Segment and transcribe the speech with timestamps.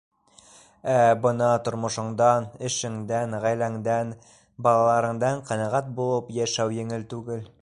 [0.93, 0.95] Ә
[1.25, 4.15] бына тормошоңдан, эшеңдән, ғаиләңдән,
[4.69, 7.51] балаларыңдан ҡәнәғәт булып йәшәү еңел түгел.